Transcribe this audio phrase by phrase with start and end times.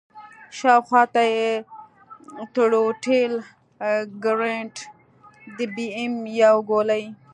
[0.57, 1.49] شاوخوا ته يې
[2.53, 3.33] ټروټيل
[4.23, 4.75] ګرنېټ
[5.57, 7.03] د بي ام يو ګولۍ.